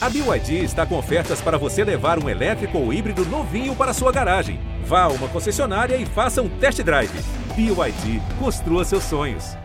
[0.00, 4.12] A BYD está com ofertas para você levar um elétrico ou híbrido novinho para sua
[4.12, 4.60] garagem.
[4.84, 7.10] Vá a uma concessionária e faça um test drive.
[7.56, 9.56] BYD, construa seus sonhos.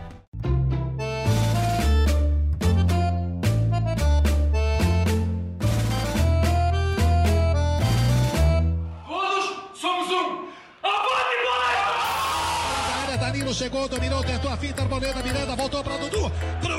[9.06, 10.48] Todos somos um.
[10.82, 11.70] Avante, bola!
[12.88, 16.28] Na área, Danilo chegou, dominou, tentou a finta, Arboleda, Miranda, voltou para Dudu.
[16.60, 16.73] Pro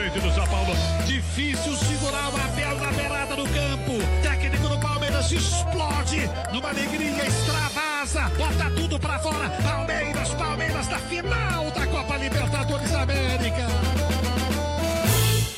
[0.00, 0.72] rede do São Paulo.
[1.06, 3.98] Difícil segurar o Abel na beirada do campo.
[4.22, 9.50] Técnico do Palmeiras explode numa alegria, extravasa, bota tudo para fora.
[9.62, 13.66] Palmeiras, Palmeiras na final da Copa Libertadores da América.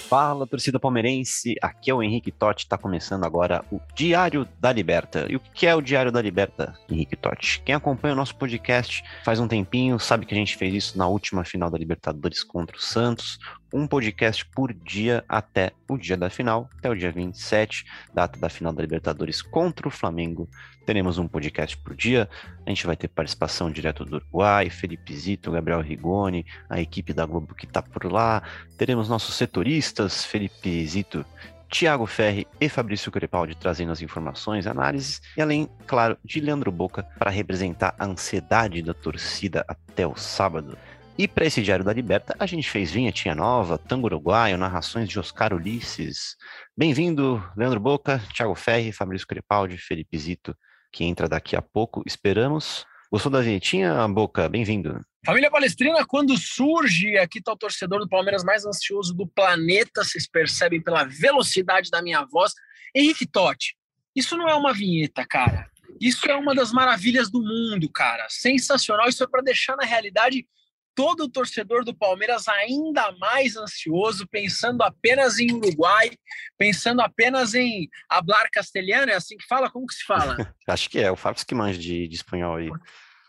[0.09, 1.55] Fala, torcida palmeirense.
[1.63, 2.65] Aqui é o Henrique Totti.
[2.65, 5.27] Está começando agora o Diário da Liberta.
[5.31, 7.63] E o que é o Diário da Liberta, Henrique Totti?
[7.65, 11.07] Quem acompanha o nosso podcast faz um tempinho sabe que a gente fez isso na
[11.07, 13.39] última final da Libertadores contra o Santos.
[13.73, 18.51] Um podcast por dia até o dia da final, até o dia 27, data da
[18.51, 20.49] final da Libertadores contra o Flamengo.
[20.85, 22.29] Teremos um podcast por dia.
[22.67, 27.25] A gente vai ter participação direto do Uruguai, Felipe Zito, Gabriel Rigoni, a equipe da
[27.25, 28.43] Globo que está por lá.
[28.77, 31.25] Teremos nossos setoristas, Felipe Zito,
[31.73, 37.03] Tiago Ferri e Fabrício Crepaldi trazendo as informações, análises, e além, claro, de Leandro Boca
[37.19, 40.77] para representar a ansiedade da torcida até o sábado.
[41.19, 45.19] E para esse Diário da Liberta, a gente fez vinhetinha nova, tango uruguaio, narrações de
[45.19, 46.37] Oscar Ulisses.
[46.77, 50.57] Bem-vindo, Leandro Boca, Tiago Ferri, Fabrício Crepaldi, Felipe Zito,
[50.91, 52.87] que entra daqui a pouco, esperamos.
[53.11, 54.49] Gostou da vinhetinha, Boca?
[54.49, 55.05] Bem-vindo.
[55.25, 60.27] Família Palestrina, quando surge, aqui está o torcedor do Palmeiras mais ansioso do planeta, vocês
[60.27, 62.55] percebem pela velocidade da minha voz.
[62.95, 63.77] Henrique Totti,
[64.17, 65.71] isso não é uma vinheta, cara.
[66.01, 68.27] Isso é uma das maravilhas do mundo, cara.
[68.31, 69.09] Sensacional.
[69.09, 70.47] Isso é para deixar na realidade
[70.95, 76.11] todo o torcedor do Palmeiras ainda mais ansioso, pensando apenas em Uruguai,
[76.59, 79.71] pensando apenas em hablar castelhano, é assim que fala?
[79.71, 80.37] Como que se fala?
[80.67, 82.71] Acho que é, o Fábio que manja de, de espanhol aí.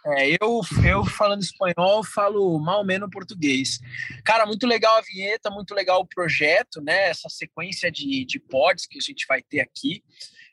[0.06, 3.80] É, eu, eu falando espanhol, falo mal ou menos português.
[4.26, 7.10] Cara, muito legal a vinheta, muito legal o projeto, né?
[7.10, 10.04] Essa sequência de, de pods que a gente vai ter aqui.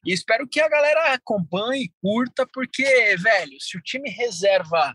[0.07, 4.95] E espero que a galera acompanhe, curta, porque, velho, se o time reserva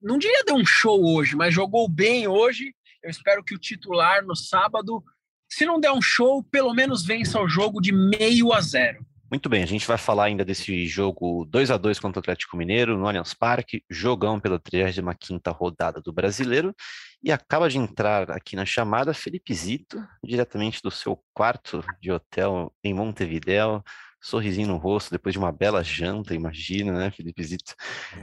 [0.00, 2.74] não diria deu um show hoje, mas jogou bem hoje.
[3.02, 5.02] Eu espero que o titular no sábado,
[5.48, 9.04] se não der um show, pelo menos vença o jogo de meio a zero.
[9.30, 12.56] Muito bem, a gente vai falar ainda desse jogo 2 a 2 contra o Atlético
[12.56, 16.74] Mineiro no Allianz Parque, jogão pela 35ª rodada do Brasileiro,
[17.22, 22.74] e acaba de entrar aqui na chamada Felipe Zito, diretamente do seu quarto de hotel
[22.82, 23.84] em Montevideo,
[24.20, 27.74] sorrisinho no rosto depois de uma bela janta, imagina, né, Felipe Zito?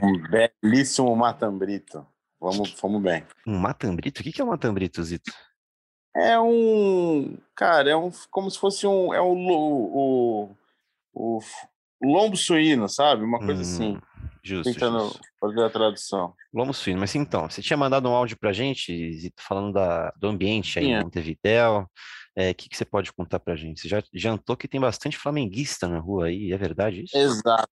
[0.02, 0.22] Um
[0.62, 2.06] belíssimo matambrito.
[2.40, 3.24] Vamos, vamos bem.
[3.46, 4.20] Um matambrito?
[4.20, 5.32] O que é um matambrito, Zito?
[6.16, 7.36] É um.
[7.54, 8.10] Cara, é um.
[8.30, 9.12] Como se fosse um.
[9.12, 9.32] É o.
[9.34, 10.56] O,
[11.12, 11.38] o,
[12.00, 13.24] o lombo suíno, sabe?
[13.24, 13.98] Uma coisa assim.
[14.42, 15.20] Justo, Tentando justo.
[15.40, 16.34] fazer a tradução.
[16.52, 17.00] Lombo suíno.
[17.00, 20.86] Mas então, você tinha mandado um áudio pra gente, Zito, falando da, do ambiente aí
[20.86, 21.00] Tinha.
[21.00, 21.88] em Montevideo.
[22.36, 23.80] O que, que você pode contar pra gente?
[23.80, 27.16] Você já jantou que tem bastante flamenguista na rua aí, é verdade isso?
[27.16, 27.68] Exato.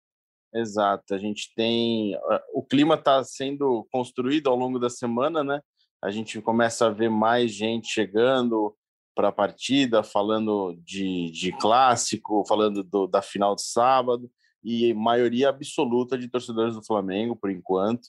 [0.53, 1.15] Exato.
[1.15, 2.19] A gente tem.
[2.53, 5.60] O clima está sendo construído ao longo da semana, né?
[6.03, 8.75] A gente começa a ver mais gente chegando
[9.15, 14.31] para a partida, falando de, de clássico, falando do, da final de sábado,
[14.62, 18.09] e maioria absoluta de torcedores do Flamengo, por enquanto.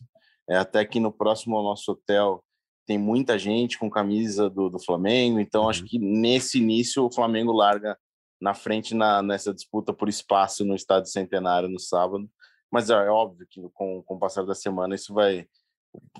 [0.50, 2.44] É, até que no próximo ao nosso hotel
[2.86, 7.52] tem muita gente com camisa do, do Flamengo, então acho que nesse início o Flamengo
[7.52, 7.98] larga
[8.40, 12.30] na frente na, nessa disputa por espaço no Estádio Centenário no sábado.
[12.72, 15.48] Mas é, é óbvio que com, com o passar da semana isso vai,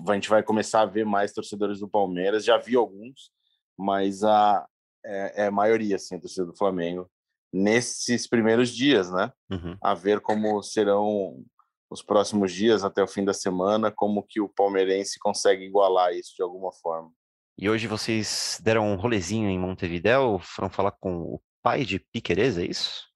[0.06, 2.44] a gente vai começar a ver mais torcedores do Palmeiras.
[2.44, 3.30] Já vi alguns,
[3.76, 4.66] mas a
[5.04, 7.08] é, é a maioria, assim, a torcida do Flamengo
[7.52, 9.32] nesses primeiros dias, né?
[9.50, 9.76] Uhum.
[9.80, 11.44] A ver como serão
[11.90, 16.34] os próximos dias até o fim da semana, como que o palmeirense consegue igualar isso
[16.36, 17.10] de alguma forma.
[17.56, 22.58] E hoje vocês deram um rolezinho em Montevideo, foram falar com o pai de Piquerez,
[22.58, 23.08] é isso?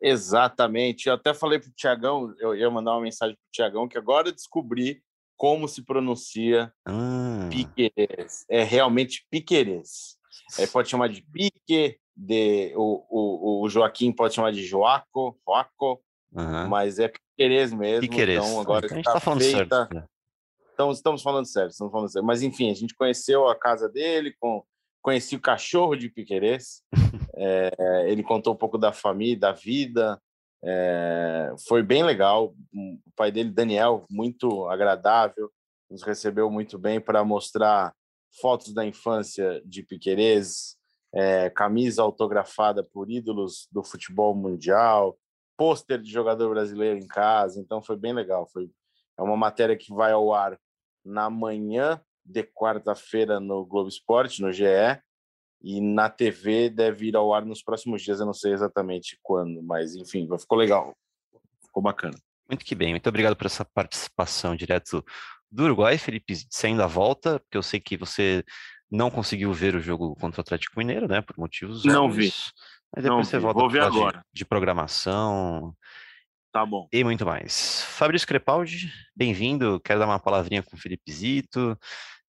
[0.00, 1.08] Exatamente.
[1.08, 3.98] Eu até falei para o Tiagão, eu ia mandar uma mensagem para o Tiagão, que
[3.98, 5.02] agora eu descobri
[5.36, 8.44] como se pronuncia Ah, Piquerez.
[8.48, 10.16] É realmente Piquerez.
[10.58, 16.02] É, pode chamar de Pique, de, o, o, o Joaquim pode chamar de Joaco, Joaco,
[16.34, 16.68] aham.
[16.68, 18.00] mas é Piquerez mesmo.
[18.00, 18.44] Piquerez.
[18.44, 19.76] Então agora a gente está tá falando feita.
[19.76, 19.94] certo.
[19.94, 20.04] né?
[20.74, 22.26] Então, estamos falando sério, estamos falando sério.
[22.26, 24.64] Mas, enfim, a gente conheceu a casa dele, com,
[25.00, 26.82] conheci o cachorro de Piquerez.
[27.36, 27.70] É,
[28.10, 30.20] ele contou um pouco da família, da vida.
[30.64, 32.54] É, foi bem legal.
[32.74, 35.48] O pai dele, Daniel, muito agradável,
[35.88, 37.94] nos recebeu muito bem para mostrar
[38.40, 40.76] fotos da infância de Piquerez,
[41.14, 45.16] é, camisa autografada por ídolos do futebol mundial,
[45.56, 48.48] pôster de jogador brasileiro em casa, então foi bem legal.
[48.52, 48.68] Foi
[49.16, 50.58] é uma matéria que vai ao ar
[51.04, 54.64] na manhã de quarta-feira no Globo Esporte, no GE,
[55.62, 59.62] e na TV deve ir ao ar nos próximos dias, eu não sei exatamente quando,
[59.62, 60.94] mas enfim, ficou legal,
[61.64, 62.18] ficou bacana.
[62.48, 65.02] Muito que bem, muito obrigado por essa participação direto
[65.50, 68.44] do Uruguai, Felipe, saindo a volta, porque eu sei que você
[68.90, 72.32] não conseguiu ver o jogo contra o Atlético Mineiro, né, por motivos Não vi.
[72.94, 73.42] Mas depois Não você vi.
[73.42, 74.22] volta Vou ver falar de- agora.
[74.32, 75.74] de programação,
[76.52, 76.86] Tá bom.
[76.92, 77.82] e muito mais.
[77.88, 79.80] Fabrício Crepaldi, bem-vindo.
[79.84, 81.76] Quero dar uma palavrinha com o Felipe Zito.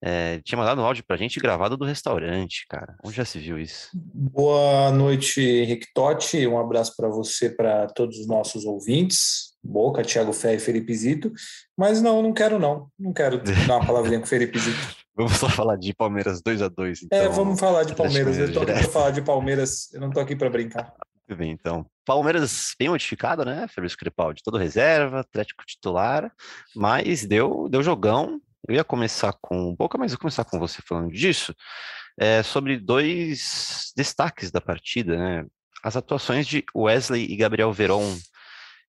[0.04, 2.96] É, tinha mandado um áudio pra gente gravado do restaurante, cara.
[3.04, 3.90] Onde já se viu isso?
[3.94, 6.46] Boa noite, Henrique Totti.
[6.46, 9.56] Um abraço para você, para todos os nossos ouvintes.
[9.63, 11.31] Boca, Thiago Fé e Felipe Zito.
[11.78, 12.88] Mas não, não quero não.
[13.00, 14.95] Não quero dar uma palavrinha com o Felipe Zito.
[15.16, 17.18] Vamos só falar de Palmeiras 2 a 2 então.
[17.18, 18.38] É, vamos falar de Palmeiras.
[18.38, 19.94] Eu tô aqui para falar de Palmeiras.
[19.94, 20.94] Eu não tô aqui para brincar.
[21.28, 21.86] Muito bem, então.
[22.06, 23.66] Palmeiras bem modificado, né?
[23.74, 26.32] Fabrício Crepaldi, todo reserva, Atlético titular,
[26.76, 28.40] mas deu, deu jogão.
[28.68, 31.56] Eu ia começar com um pouco, mas eu vou começar com você falando disso,
[32.20, 35.46] é, sobre dois destaques da partida, né?
[35.84, 38.16] As atuações de Wesley e Gabriel Veron.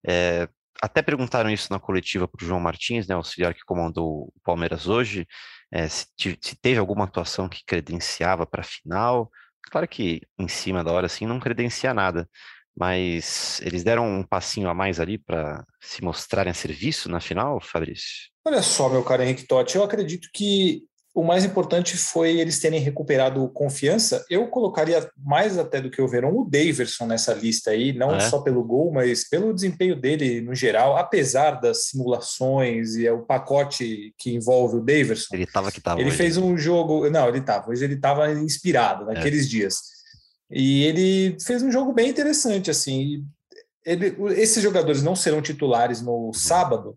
[0.06, 0.49] É,
[0.82, 4.87] até perguntaram isso na coletiva para o João Martins, né, auxiliar que comandou o Palmeiras
[4.87, 5.26] hoje,
[5.76, 9.31] é, se, se teve alguma atuação que credenciava para a final.
[9.70, 12.26] Claro que em cima da hora, assim, não credencia nada,
[12.75, 17.61] mas eles deram um passinho a mais ali para se mostrarem a serviço na final,
[17.61, 18.31] Fabrício?
[18.43, 20.82] Olha só, meu caro Henrique Totti, eu acredito que
[21.16, 24.22] o mais importante foi eles terem recuperado confiança.
[24.28, 28.16] Eu colocaria mais até do que o Verón, o Daverson nessa lista aí, não Ah,
[28.18, 28.20] é?
[28.20, 33.22] só pelo gol, mas pelo desempenho dele no geral, apesar das simulações e é o
[33.22, 35.34] pacote que envolve o Daverson.
[35.34, 35.98] Ele tava que tava.
[36.00, 36.18] Ele hoje.
[36.18, 37.08] fez um jogo.
[37.08, 37.70] Não, ele estava.
[37.70, 39.76] Hoje ele estava inspirado naqueles dias.
[40.50, 42.70] E ele fez um jogo bem interessante.
[42.70, 43.24] assim.
[43.84, 46.96] Ele, esses jogadores não serão titulares no sábado,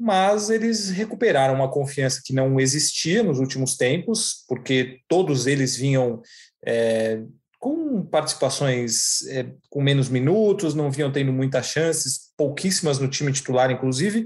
[0.00, 6.22] mas eles recuperaram uma confiança que não existia nos últimos tempos, porque todos eles vinham
[6.64, 7.20] é,
[7.58, 13.70] com participações é, com menos minutos, não vinham tendo muitas chances, pouquíssimas no time titular,
[13.70, 14.24] inclusive,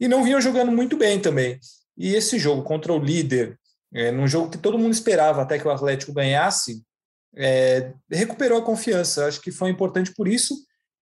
[0.00, 1.60] e não vinham jogando muito bem também.
[1.94, 3.60] E esse jogo contra o líder,
[3.92, 6.82] é, num jogo que todo mundo esperava até que o Atlético ganhasse,
[7.36, 9.26] é, recuperou a confiança.
[9.26, 10.54] Acho que foi importante por isso.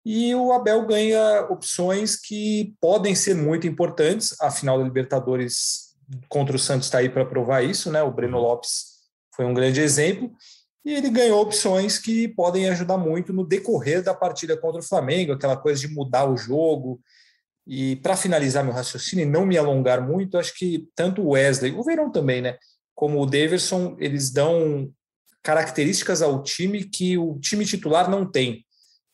[0.06, 4.36] E o Abel ganha opções que podem ser muito importantes.
[4.42, 5.96] A final da Libertadores
[6.28, 8.02] contra o Santos está aí para provar isso, né?
[8.02, 8.86] O Breno Lopes
[9.36, 10.32] foi um grande exemplo.
[10.84, 15.34] E ele ganhou opções que podem ajudar muito no decorrer da partida contra o Flamengo,
[15.34, 17.02] aquela coisa de mudar o jogo,
[17.72, 21.72] e para finalizar meu raciocínio e não me alongar muito, acho que tanto o Wesley,
[21.74, 22.58] o Verão também, né,
[22.96, 24.92] como o Daverson, eles dão
[25.44, 28.66] características ao time que o time titular não tem.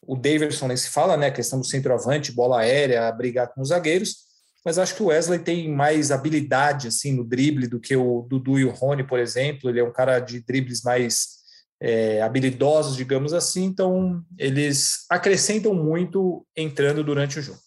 [0.07, 3.69] O Daverson nem se fala, né, a questão do centroavante, bola aérea, brigar com os
[3.69, 4.25] zagueiros,
[4.65, 8.57] mas acho que o Wesley tem mais habilidade assim no drible do que o Dudu
[8.57, 9.69] e o Rony, por exemplo.
[9.69, 11.35] Ele é um cara de dribles mais
[11.79, 17.59] é, habilidosos, digamos assim, então eles acrescentam muito entrando durante o jogo.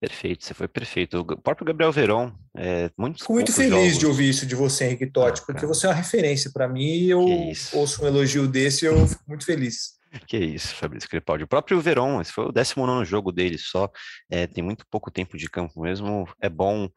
[0.00, 1.18] Perfeito, você foi perfeito.
[1.18, 3.98] O próprio Gabriel Veron, é, muitos Fico muito feliz jogos.
[3.98, 6.84] de ouvir isso de você, Henrique Totti, Ah, porque você é uma referência para mim
[6.84, 7.24] e eu
[7.72, 9.95] ouço um elogio desse e eu fico muito feliz.
[10.26, 11.44] Que isso, Fabrício Crepaldi.
[11.44, 13.90] O próprio Veron, esse foi o 19 jogo dele só,
[14.30, 16.88] é, tem muito pouco tempo de campo mesmo, é bom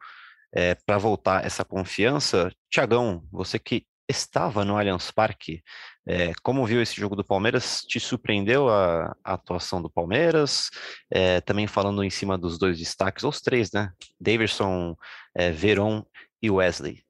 [0.84, 2.50] para voltar essa confiança.
[2.68, 5.62] Tiagão, você que estava no Allianz Parque,
[6.06, 7.82] é, como viu esse jogo do Palmeiras?
[7.82, 10.68] Te surpreendeu a, a atuação do Palmeiras?
[11.10, 13.92] É, também falando em cima dos dois destaques, os três, né?
[14.20, 14.96] Daverson,
[15.34, 16.04] é, Veron
[16.42, 17.02] e Wesley.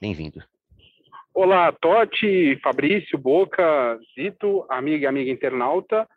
[0.00, 0.53] Bem-vindo.
[1.36, 6.08] Olá, Totti, Fabrício, Boca, Zito, amiga e amiga internauta.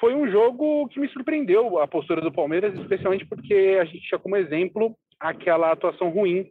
[0.00, 4.18] Foi um jogo que me surpreendeu a postura do Palmeiras, especialmente porque a gente tinha
[4.18, 6.50] como exemplo aquela atuação ruim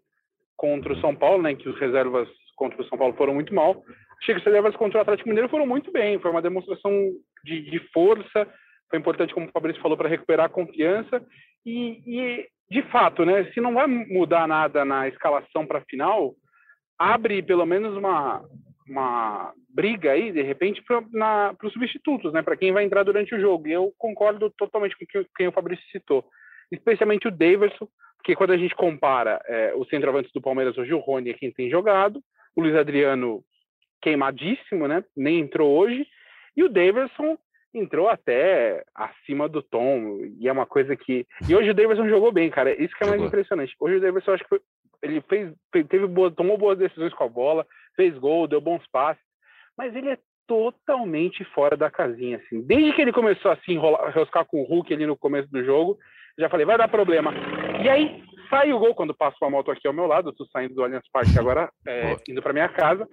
[0.56, 3.84] contra o São Paulo, né, que os reservas contra o São Paulo foram muito mal.
[4.22, 6.94] Achei que os reservas contra o Atlético Mineiro foram muito bem, foi uma demonstração
[7.44, 8.48] de, de força,
[8.90, 11.22] foi importante, como o Fabrício falou, para recuperar a confiança.
[11.66, 16.34] E, e, de fato, né, se não vai mudar nada na escalação para a final,
[16.98, 18.44] abre pelo menos uma,
[18.88, 22.42] uma briga aí, de repente, para os substitutos, né?
[22.42, 23.68] Para quem vai entrar durante o jogo.
[23.68, 26.26] E eu concordo totalmente com quem, quem o Fabrício citou,
[26.72, 27.88] especialmente o Daverson,
[28.18, 31.52] porque quando a gente compara é, os centroavantes do Palmeiras hoje, o Rony é quem
[31.52, 32.22] tem jogado,
[32.56, 33.44] o Luiz Adriano
[34.02, 35.04] queimadíssimo, né?
[35.16, 36.08] Nem entrou hoje,
[36.56, 37.38] e o Daverson
[37.74, 41.26] entrou até acima do tom, e é uma coisa que.
[41.48, 42.72] E hoje o Daverson jogou bem, cara.
[42.82, 43.28] Isso que é mais Jogou.
[43.28, 43.76] impressionante.
[43.80, 44.62] Hoje o Daverson acho que foi
[45.06, 49.24] ele fez, teve boa, tomou boas decisões com a bola, fez gol, deu bons passes,
[49.78, 52.62] mas ele é totalmente fora da casinha, assim.
[52.62, 55.64] Desde que ele começou a se enrolar, roscar com o Hulk ali no começo do
[55.64, 55.98] jogo,
[56.38, 57.34] já falei, vai dar problema.
[57.84, 60.46] E aí sai o gol quando passa uma moto aqui ao meu lado, eu tô
[60.46, 63.08] saindo do Allianz Parque agora, é, indo para minha casa.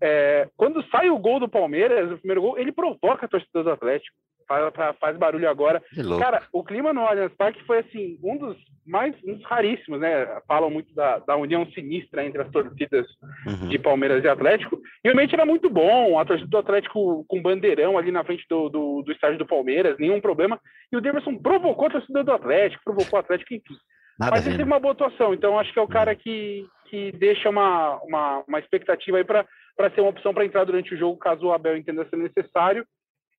[0.00, 3.70] É, quando sai o gol do Palmeiras, o primeiro gol, ele provoca a torcida do
[3.70, 4.16] Atlético
[4.48, 5.82] faz, faz barulho agora.
[6.18, 8.56] Cara, o clima no Allianz Parque foi assim, um dos
[8.88, 10.26] mais um dos raríssimos, né?
[10.48, 13.06] Falam muito da, da união sinistra entre as torcidas
[13.46, 13.68] uhum.
[13.68, 14.80] de Palmeiras e Atlético.
[15.04, 18.68] E realmente era muito bom, a torcida do Atlético com bandeirão ali na frente do,
[18.70, 20.58] do, do estádio do Palmeiras, nenhum problema.
[20.90, 23.74] E o Davidson provocou a torcida do Atlético, provocou o Atlético, enfim.
[24.18, 27.12] Nada Mas ele teve uma boa atuação, então acho que é o cara que, que
[27.12, 29.46] deixa uma, uma, uma expectativa aí para
[29.94, 32.84] ser uma opção para entrar durante o jogo, caso o Abel entenda ser necessário.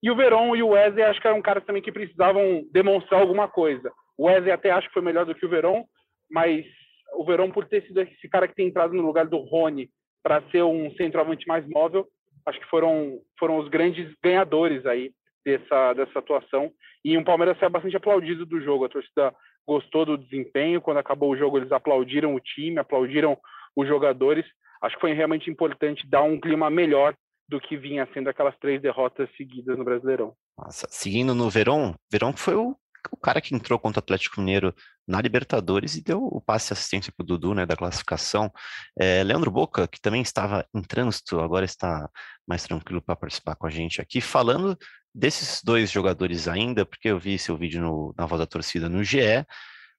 [0.02, 3.48] E o Verón e o Wesley acho que eram caras também que precisavam demonstrar alguma
[3.48, 3.92] coisa.
[4.18, 5.84] O Wesley até acho que foi melhor do que o Verón,
[6.30, 6.66] mas
[7.14, 9.90] o Verón, por ter sido esse cara que tem entrado no lugar do Rony
[10.24, 12.08] para ser um centroavante mais móvel,
[12.46, 15.12] acho que foram, foram os grandes ganhadores aí
[15.46, 16.72] dessa, dessa atuação.
[17.04, 18.86] E o Palmeiras saiu bastante aplaudido do jogo.
[18.86, 19.34] A torcida
[19.68, 20.82] gostou do desempenho.
[20.82, 23.38] Quando acabou o jogo, eles aplaudiram o time, aplaudiram
[23.76, 24.46] os jogadores.
[24.82, 27.16] Acho que foi realmente importante dar um clima melhor
[27.50, 30.36] do que vinha sendo aquelas três derrotas seguidas no Brasileirão.
[30.56, 32.78] Nossa, seguindo no Verón, Verón foi o,
[33.12, 34.74] o cara que entrou contra o Atlético Mineiro
[35.08, 38.52] na Libertadores e deu o passe assistência para o Dudu, né, da classificação.
[39.00, 42.08] É, Leandro Boca, que também estava em trânsito, agora está
[42.48, 44.78] mais tranquilo para participar com a gente aqui, falando
[45.14, 49.04] desses dois jogadores ainda, porque eu vi seu vídeo no, na voz da torcida no
[49.04, 49.44] GE,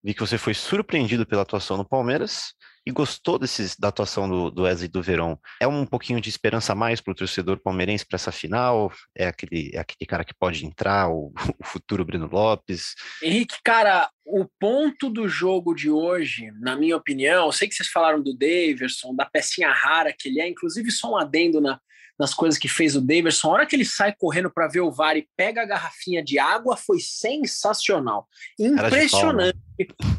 [0.05, 2.55] vi que você foi surpreendido pela atuação no Palmeiras,
[2.91, 5.39] e gostou desses, da atuação do, do Wesley do Verão.
[5.61, 8.93] É um pouquinho de esperança a mais para o torcedor palmeirense para essa final?
[9.17, 12.95] É aquele, é aquele cara que pode entrar, o, o futuro Breno Lopes?
[13.23, 17.89] Henrique, cara, o ponto do jogo de hoje, na minha opinião, eu sei que vocês
[17.89, 21.81] falaram do Daverson, da pecinha rara que ele é, inclusive só um adendo na,
[22.21, 23.49] nas coisas que fez o Davidson.
[23.49, 26.39] A hora que ele sai correndo para ver o VAR e pega a garrafinha de
[26.39, 28.29] água foi sensacional.
[28.59, 29.71] Impressionante pau, né?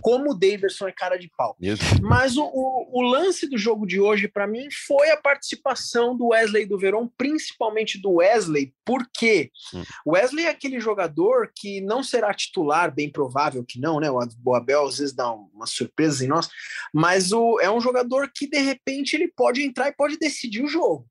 [0.02, 1.56] como o Davidson é cara de pau.
[2.02, 6.30] Mas o, o, o, lance do jogo de hoje, para mim, foi a participação do
[6.30, 9.84] Wesley do Verón, principalmente do Wesley, porque hum.
[10.04, 14.10] o Wesley é aquele jogador que não será titular, bem provável que não, né?
[14.10, 16.50] O Abel às vezes dá umas surpresas em nós,
[16.92, 20.68] mas o, é um jogador que de repente ele pode entrar e pode decidir o
[20.68, 21.06] jogo.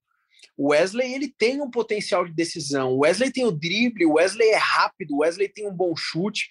[0.60, 2.92] O Wesley ele tem um potencial de decisão.
[2.92, 6.50] O Wesley tem o drible, o Wesley é rápido, o Wesley tem um bom chute.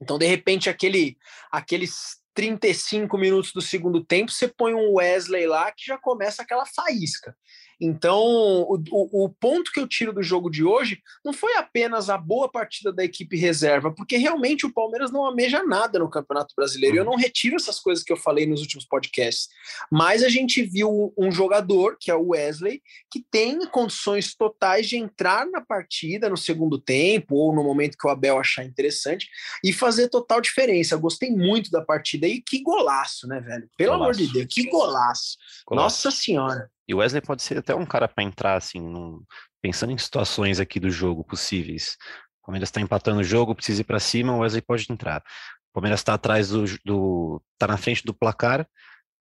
[0.00, 1.18] Então, de repente, aquele,
[1.50, 6.64] aqueles 35 minutos do segundo tempo, você põe um Wesley lá que já começa aquela
[6.64, 7.36] faísca.
[7.84, 12.08] Então, o, o, o, ponto que eu tiro do jogo de hoje não foi apenas
[12.08, 16.54] a boa partida da equipe reserva, porque realmente o Palmeiras não ameja nada no Campeonato
[16.56, 16.96] Brasileiro.
[16.96, 17.10] Eu uhum.
[17.10, 19.48] não retiro essas coisas que eu falei nos últimos podcasts.
[19.90, 24.96] Mas a gente viu um jogador, que é o Wesley, que tem condições totais de
[24.96, 29.28] entrar na partida no segundo tempo ou no momento que o Abel achar interessante
[29.64, 30.94] e fazer total diferença.
[30.94, 33.68] Eu gostei muito da partida e que golaço, né, velho?
[33.76, 34.04] Pelo golaço.
[34.04, 35.36] amor de Deus, que golaço.
[35.66, 36.06] golaço.
[36.06, 36.70] Nossa Senhora.
[36.86, 39.22] E o Wesley pode ser até um cara para entrar, assim, num...
[39.60, 41.96] pensando em situações aqui do jogo possíveis.
[42.42, 45.22] O Palmeiras está empatando o jogo, precisa ir para cima, o Wesley pode entrar.
[45.70, 47.42] O Palmeiras está atrás do, do.
[47.58, 48.66] tá na frente do placar,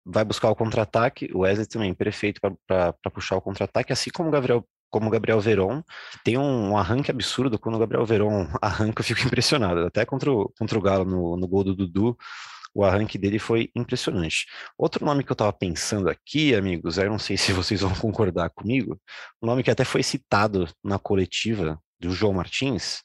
[0.05, 1.31] vai buscar o contra-ataque.
[1.35, 5.41] O Wesley também, perfeito para puxar o contra-ataque, assim como o Gabriel como o Gabriel
[5.41, 5.85] Veron,
[6.25, 7.59] tem um, um, arranque absurdo.
[7.59, 9.87] Quando o Gabriel Veron arranca, eu fico impressionado.
[9.87, 12.19] Até contra o, contra o Galo no, no gol do Dudu,
[12.75, 14.47] o arranque dele foi impressionante.
[14.79, 18.51] Outro nome que eu estava pensando aqui, amigos, eu não sei se vocês vão concordar
[18.51, 19.01] comigo,
[19.43, 23.03] um nome que até foi citado na coletiva do João Martins,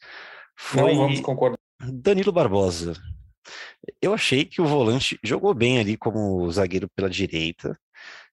[0.56, 1.58] foi não vamos concordar.
[1.80, 2.94] Danilo Barbosa.
[4.00, 7.78] Eu achei que o volante jogou bem ali como zagueiro pela direita,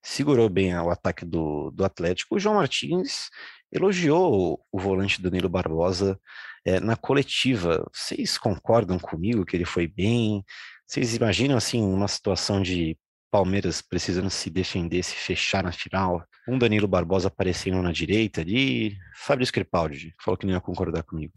[0.02, 2.34] segurou bem o ataque do, do Atlético.
[2.34, 3.28] O João Martins
[3.70, 6.18] elogiou o, o volante Danilo Barbosa
[6.64, 7.86] é, na coletiva.
[7.92, 10.44] Vocês concordam comigo que ele foi bem?
[10.86, 12.96] Vocês imaginam, assim, uma situação de
[13.30, 18.96] Palmeiras precisando se defender, se fechar na final, um Danilo Barbosa aparecendo na direita ali,
[19.16, 21.32] Fabrício Crepaldi falou que não ia concordar comigo.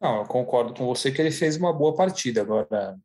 [0.00, 2.40] Não, eu concordo com você que ele fez uma boa partida.
[2.40, 2.96] Agora,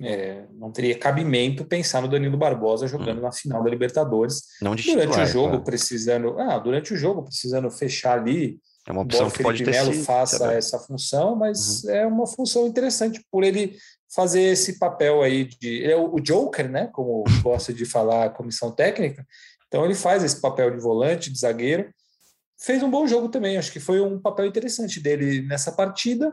[0.00, 3.22] é, não teria cabimento pensar no Danilo Barbosa jogando hum.
[3.22, 4.42] na final da Libertadores.
[4.62, 5.64] Não de durante titular, o jogo, claro.
[5.64, 6.38] precisando.
[6.38, 8.60] Ah, durante o jogo, precisando fechar ali.
[8.86, 11.90] É uma opção que pode ter Melo faça essa função, mas uhum.
[11.90, 13.76] é uma função interessante por ele
[14.14, 15.84] fazer esse papel aí de.
[15.84, 16.88] É o Joker, né?
[16.92, 19.26] Como gosta de falar a comissão técnica.
[19.66, 21.92] Então ele faz esse papel de volante, de zagueiro.
[22.60, 23.56] Fez um bom jogo também.
[23.56, 26.32] Acho que foi um papel interessante dele nessa partida,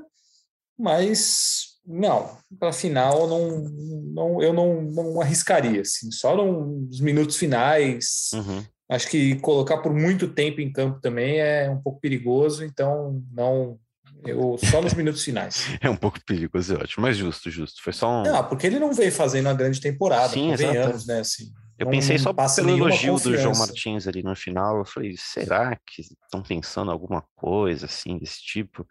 [0.77, 8.31] mas não, para final não, não, eu não, não arriscaria, assim, só nos minutos finais,
[8.33, 8.63] uhum.
[8.87, 13.79] Acho que colocar por muito tempo em campo também é um pouco perigoso, então não.
[14.23, 15.65] Eu só nos minutos finais.
[15.81, 17.81] É um pouco perigoso, é ótimo, mas justo, justo.
[17.83, 18.23] Foi só um.
[18.23, 21.05] Não, porque ele não vem fazendo uma grande temporada, Sim, exato.
[21.07, 21.19] né?
[21.19, 23.55] Assim, Eu não- pensei só pelo elogio do João.
[23.55, 24.77] Martins ali no final.
[24.79, 28.87] Eu falei, será que estão pensando alguma coisa assim desse tipo?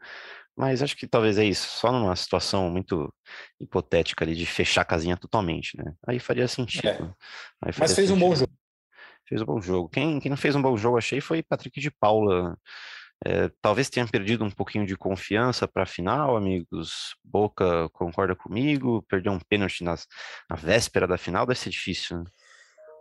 [0.56, 3.12] Mas acho que talvez é isso, só numa situação muito
[3.60, 5.92] hipotética ali de fechar a casinha totalmente, né?
[6.06, 6.86] Aí faria sentido.
[6.86, 6.92] É.
[7.00, 8.38] Aí Mas faria fez um bom sentido.
[8.50, 8.52] jogo.
[9.26, 9.88] Fez um bom jogo.
[9.88, 12.56] Quem, quem não fez um bom jogo, achei, foi Patrick de Paula.
[13.24, 17.14] É, talvez tenha perdido um pouquinho de confiança para a final, amigos.
[17.22, 19.04] Boca concorda comigo?
[19.08, 20.06] Perdeu um pênalti nas,
[20.48, 22.18] na véspera da final, deve ser difícil.
[22.18, 22.24] né?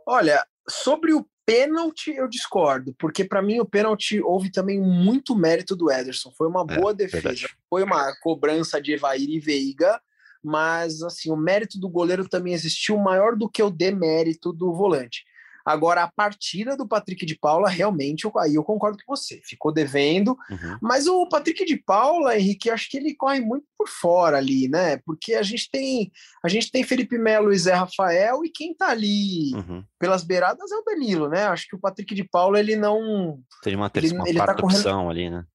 [0.07, 5.75] Olha, sobre o pênalti eu discordo, porque para mim o pênalti houve também muito mérito
[5.75, 6.31] do Ederson.
[6.37, 7.21] Foi uma É, boa defesa.
[7.21, 7.47] verdade.
[7.69, 9.99] Foi uma cobrança de Evair e Veiga,
[10.41, 15.25] mas assim, o mérito do goleiro também existiu maior do que o demérito do volante.
[15.65, 19.39] Agora, a partida do Patrick de Paula, realmente, eu- aí eu concordo com você.
[19.45, 20.77] Ficou devendo, Uhum.
[20.81, 24.97] mas o Patrick de Paula, Henrique, acho que ele corre muito por fora ali, né?
[25.05, 26.11] Porque a gente tem
[26.43, 29.83] a gente tem Felipe Melo e Zé Rafael, e quem tá ali Uhum.
[29.97, 31.45] pelas beiradas é o Danilo, né?
[31.45, 33.39] Acho que o Patrick de Paula, ele não.
[33.61, 35.45] Teria uma, Ele- terceira, uma ele tá correndo- opção ali, né?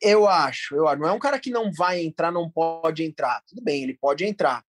[0.00, 1.00] Eu acho, eu acho.
[1.00, 3.40] Não é um cara que não vai entrar, não pode entrar.
[3.46, 4.64] Tudo bem, ele pode entrar.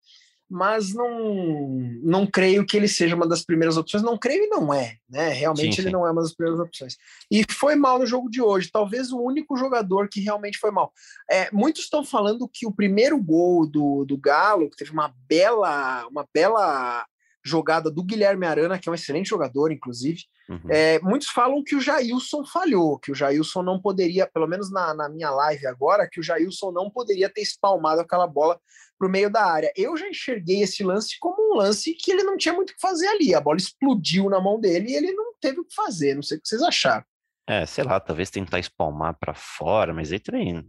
[0.54, 4.04] Mas não, não creio que ele seja uma das primeiras opções.
[4.04, 5.30] Não creio e não é, né?
[5.30, 5.94] Realmente Sim, ele sim.
[5.94, 6.98] não é uma das primeiras opções.
[7.32, 8.70] E foi mal no jogo de hoje.
[8.70, 10.92] Talvez o único jogador que realmente foi mal.
[11.30, 16.06] É, muitos estão falando que o primeiro gol do, do Galo, que teve uma bela,
[16.08, 17.06] uma bela
[17.44, 20.24] jogada do Guilherme Arana, que é um excelente jogador, inclusive.
[20.50, 20.60] Uhum.
[20.70, 24.94] É, muitos falam que o Jailson falhou, que o Jailson não poderia, pelo menos na,
[24.94, 28.60] na minha live agora, que o Jailson não poderia ter espalmado aquela bola
[28.98, 29.72] para o meio da área.
[29.76, 32.82] Eu já enxerguei esse lance como um lance que ele não tinha muito o que
[32.82, 33.34] fazer ali.
[33.34, 36.14] A bola explodiu na mão dele e ele não teve o que fazer.
[36.14, 37.04] Não sei o que vocês acharam.
[37.48, 40.64] É, sei lá, talvez tentar espalmar para fora, mas aí também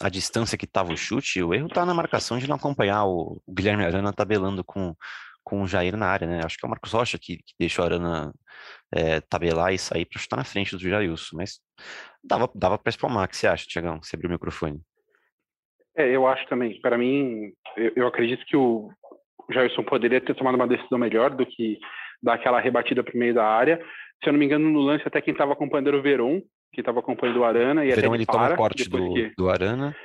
[0.00, 3.40] a distância que tava o chute, o erro tá na marcação de não acompanhar o,
[3.46, 4.94] o Guilherme Arana tabelando com,
[5.50, 6.40] com o Jair na área, né?
[6.44, 8.32] Acho que é o Marcos Rocha que, que deixou o Arana
[8.94, 11.58] é, tabelar e sair para chutar na frente do Jailson, mas
[12.22, 13.24] dava, dava para espalmar.
[13.24, 14.00] O que você acha, Tiagão?
[14.00, 14.80] Você abriu o microfone.
[15.96, 16.80] É, eu acho também.
[16.80, 18.90] Para mim, eu, eu acredito que o
[19.50, 21.78] Jairson poderia ter tomado uma decisão melhor do que
[22.22, 23.84] dar aquela rebatida para o meio da área.
[24.22, 26.40] Se eu não me engano, no lance, até quem estava acompanhando era o Veron,
[26.72, 27.84] que estava acompanhando o Arana.
[27.84, 29.96] E Verão até ele toma para, o corte do, que- do Arana.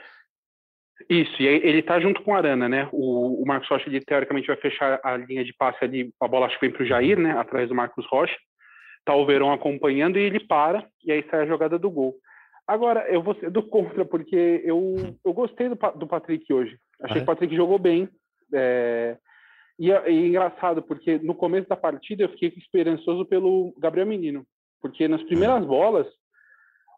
[1.10, 2.88] Isso, e ele tá junto com o Arana, né?
[2.91, 6.45] O, o Marcos Rocha, ele teoricamente vai fechar a linha de passe ali, a bola
[6.45, 7.31] acho que vem pro Jair, né?
[7.38, 8.36] Atrás do Marcos Rocha.
[9.03, 12.15] Tá o Verão acompanhando e ele para, e aí sai a jogada do gol.
[12.67, 16.77] Agora, eu vou ser do contra, porque eu, eu gostei do, do Patrick hoje.
[17.01, 17.21] Achei Ah, que é?
[17.21, 18.10] o Patrick jogou bem.
[18.53, 19.17] é,
[19.77, 24.08] E, é, e é engraçado, porque no começo da partida eu fiquei esperançoso pelo Gabriel
[24.08, 24.43] Menino.
[24.81, 26.08] Porque nas primeiras bolas,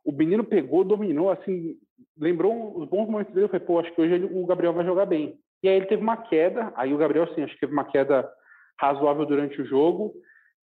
[0.06, 1.76] o menino pegou, dominou, assim,
[2.20, 3.46] lembrou os bons momentos dele.
[3.46, 5.36] Eu falei, pô, acho que hoje ele- o Gabriel vai jogar bem.
[5.64, 8.30] E aí ele teve uma queda, aí o Gabriel, sim, acho que teve uma queda
[8.80, 10.14] razoável durante o jogo.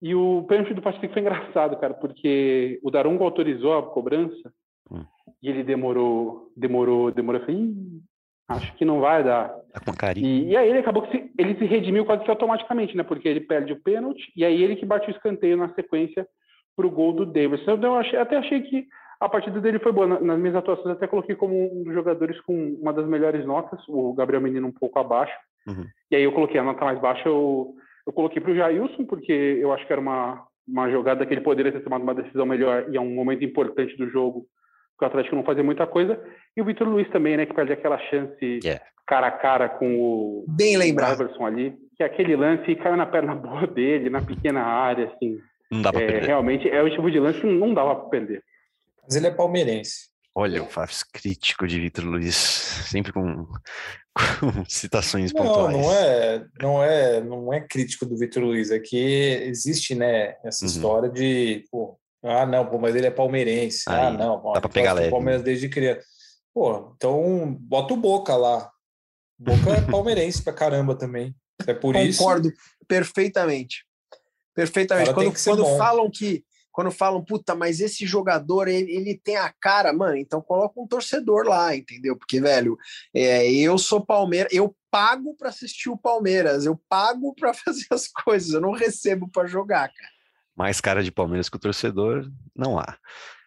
[0.01, 1.21] E o pênalti do Patrick foi
[1.55, 4.51] engraçado, cara, porque o Daronco autorizou a cobrança
[4.91, 5.05] Hum.
[5.41, 7.39] e ele demorou, demorou, demorou.
[7.39, 8.01] Eu falei, "Ih,
[8.49, 9.47] acho que não vai dar.
[9.71, 10.27] Tá com carinho.
[10.27, 13.03] E, e aí ele acabou que se, ele se redimiu quase que automaticamente, né?
[13.03, 16.27] Porque ele perde o pênalti e aí ele que bate o escanteio na sequência
[16.75, 17.71] para o gol do Davidson.
[17.75, 18.85] Então eu achei, até achei que
[19.21, 20.07] a partida dele foi boa.
[20.07, 23.79] Na- Nas minhas atuações até coloquei como um dos jogadores com uma das melhores notas,
[23.87, 25.33] o Gabriel Menino um pouco abaixo.
[25.67, 25.85] Uhum.
[26.09, 27.73] E aí eu coloquei a nota mais baixa, eu,
[28.05, 31.41] eu coloquei para o Jailson, porque eu acho que era uma, uma jogada que ele
[31.41, 34.45] poderia ter tomado uma decisão melhor e é um momento importante do jogo,
[34.91, 36.19] porque o Atlético não fazia muita coisa.
[36.57, 38.81] E o Vitor Luiz também, né, que perde aquela chance É.
[39.05, 41.21] cara a cara com o Bem o lembrado.
[41.21, 45.37] Everson ali, que aquele lance caiu na perna boa dele, na pequena área, assim.
[45.71, 46.25] Não dá pra É, perder.
[46.27, 48.43] realmente é o tipo de lance que não dava para perder.
[49.11, 50.09] Mas ele é palmeirense.
[50.33, 53.45] Olha, o Fafs crítico de Vitor Luiz, sempre com,
[54.39, 55.75] com citações Não, pontuais.
[55.77, 58.95] não é, não é, não é crítico do Vitor Luiz, é que
[59.43, 60.71] existe, né, essa Uhum.
[60.71, 63.83] história de, pô, ah, não, pô, mas ele é palmeirense.
[63.89, 65.11] Aí, ah, não, ó, dá pra ele pegar leve, né?
[65.11, 66.05] Palmeiras desde criança.
[66.53, 68.71] Pô, então bota o Boca lá.
[69.37, 71.35] Boca é palmeirense pra caramba também.
[71.67, 72.19] É por isso.
[72.19, 72.49] Concordo
[72.87, 73.83] perfeitamente.
[74.55, 75.13] Perfeitamente.
[75.13, 75.77] Quando, quando bom.
[75.77, 76.45] falam que.
[76.71, 80.87] Quando falam, puta, mas esse jogador, ele, ele tem a cara, mano, então coloca um
[80.87, 82.17] torcedor lá, entendeu?
[82.17, 82.77] Porque, velho,
[83.13, 88.07] é, eu sou Palmeiras, eu pago para assistir o Palmeiras, eu pago para fazer as
[88.07, 90.11] coisas, eu não recebo para jogar, cara.
[90.55, 92.97] Mais cara de Palmeiras que o torcedor, não há.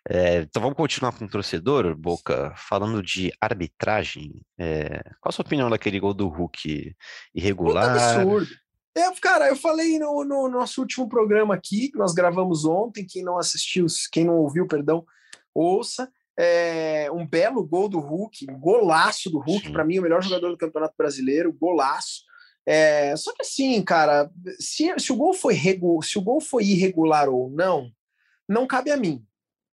[0.08, 4.42] É, então vamos continuar com o torcedor, Boca, falando de arbitragem.
[4.58, 6.96] é, qual a sua opinião daquele gol do Hulk Puta
[7.34, 8.16] irregular?
[8.16, 8.63] absurdo.
[8.96, 13.24] É, cara, eu falei no, no, nosso último programa aqui, que nós gravamos ontem, quem
[13.24, 15.04] não assistiu, quem não ouviu, perdão,
[15.52, 16.11] ouça.
[16.37, 20.50] É, um belo gol do Hulk, um golaço do Hulk, para mim, o melhor jogador
[20.50, 22.22] do Campeonato Brasileiro, golaço.
[22.66, 26.64] É, só que assim, cara, se, se, o gol foi regu, se o gol foi
[26.64, 27.90] irregular ou não,
[28.48, 29.24] não cabe a mim.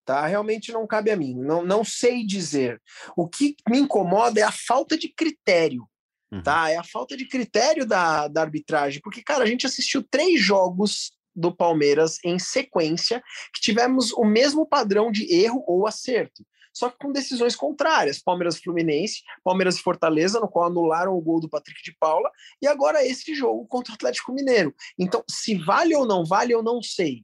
[0.03, 0.25] Tá?
[0.25, 1.35] Realmente não cabe a mim.
[1.35, 2.81] Não, não sei dizer.
[3.15, 5.87] O que me incomoda é a falta de critério.
[6.31, 6.41] Uhum.
[6.41, 6.69] Tá?
[6.69, 9.01] É a falta de critério da, da arbitragem.
[9.01, 14.65] Porque, cara, a gente assistiu três jogos do Palmeiras em sequência que tivemos o mesmo
[14.65, 18.19] padrão de erro ou acerto só que com decisões contrárias.
[18.19, 23.05] Palmeiras Fluminense, Palmeiras Fortaleza, no qual anularam o gol do Patrick de Paula, e agora
[23.05, 24.73] esse jogo contra o Atlético Mineiro.
[24.97, 27.23] Então, se vale ou não vale, eu não sei.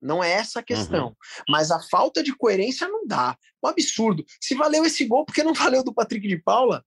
[0.00, 1.08] Não é essa a questão.
[1.08, 1.14] Uhum.
[1.48, 3.36] Mas a falta de coerência não dá.
[3.62, 4.24] Um absurdo.
[4.40, 6.84] Se valeu esse gol, por que não valeu do Patrick de Paula?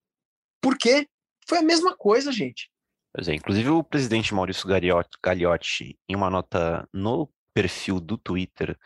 [0.61, 1.07] Por quê?
[1.51, 2.71] Foi a mesma coisa, gente.
[3.13, 4.65] Pois é, inclusive o presidente Maurício
[5.21, 8.79] Gagliotti, em uma nota no perfil do Twitter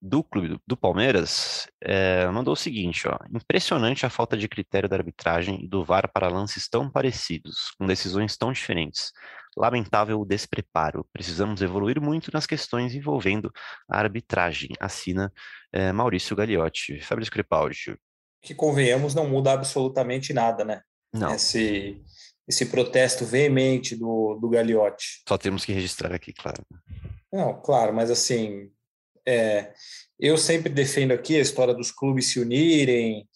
[0.00, 4.96] do clube do Palmeiras é, mandou o seguinte: ó, impressionante a falta de critério da
[4.96, 9.12] arbitragem e do VAR para lances tão parecidos, com decisões tão diferentes.
[9.54, 11.06] Lamentável o despreparo.
[11.12, 13.52] Precisamos evoluir muito nas questões envolvendo
[13.90, 14.70] a arbitragem.
[14.80, 15.30] Assina
[15.70, 16.98] é, Maurício Gagliotti.
[16.98, 17.94] Fabrício Crepaldi.
[18.40, 20.80] Que convenhamos, não muda absolutamente nada, né?
[21.12, 21.34] Não.
[21.34, 22.02] Esse,
[22.48, 25.22] esse protesto veemente do, do Gagliotti.
[25.28, 26.64] Só temos que registrar aqui, claro.
[27.32, 28.70] Não, claro, mas assim,
[29.26, 29.72] é,
[30.18, 33.28] eu sempre defendo aqui a história dos clubes se unirem,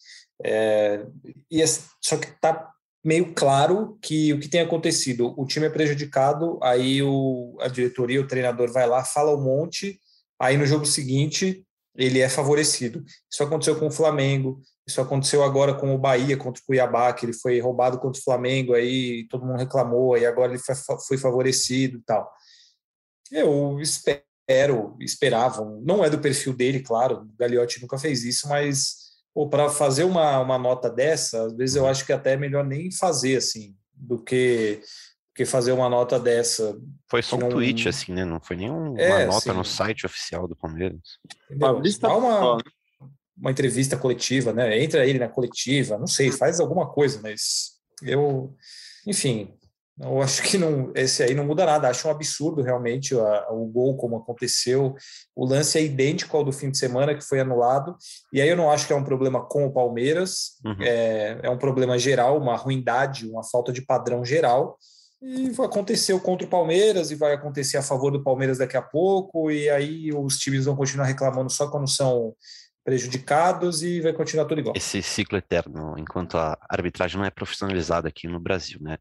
[0.43, 1.05] é,
[1.49, 1.63] e
[2.01, 2.71] só que está
[3.03, 8.21] meio claro que o que tem acontecido, o time é prejudicado, aí o, a diretoria,
[8.21, 9.99] o treinador vai lá, fala um monte,
[10.39, 13.03] aí no jogo seguinte ele é favorecido.
[13.29, 17.25] Isso aconteceu com o Flamengo, isso aconteceu agora com o Bahia contra o Cuiabá, que
[17.25, 20.61] ele foi roubado contra o Flamengo, aí todo mundo reclamou, aí agora ele
[21.07, 22.31] foi, favorecido e tal.
[23.31, 24.21] Eu espero
[24.99, 25.81] esperavam.
[25.81, 29.11] Não é do perfil dele, claro, o Gagliotti nunca fez isso, mas
[29.49, 32.91] para fazer uma, uma nota dessa, às vezes eu acho que até é melhor nem
[32.91, 34.81] fazer assim, do que,
[35.33, 36.77] que fazer uma nota dessa.
[37.09, 37.49] Foi só um não...
[37.49, 38.25] tweet, assim, né?
[38.25, 40.99] Não foi nenhuma é, nota no site oficial do Palmeiras.
[41.49, 41.71] Dá
[42.17, 42.57] uma,
[43.41, 44.81] uma entrevista coletiva, né?
[44.81, 47.71] Entra ele na coletiva, não sei, faz alguma coisa, mas
[48.03, 48.55] eu,
[49.07, 49.51] enfim,
[49.99, 51.89] eu acho que não, esse aí não muda nada.
[51.89, 54.95] Acho um absurdo realmente a, o gol como aconteceu.
[55.35, 57.95] O lance é idêntico ao do fim de semana que foi anulado.
[58.31, 60.57] E aí eu não acho que é um problema com o Palmeiras.
[60.63, 60.81] Uhum.
[60.81, 64.77] É, é um problema geral, uma ruindade, uma falta de padrão geral.
[65.21, 69.51] E aconteceu contra o Palmeiras e vai acontecer a favor do Palmeiras daqui a pouco.
[69.51, 72.33] E aí os times vão continuar reclamando só quando são
[72.83, 74.73] prejudicados e vai continuar tudo igual.
[74.75, 78.97] Esse ciclo eterno, enquanto a arbitragem não é profissionalizada aqui no Brasil, né?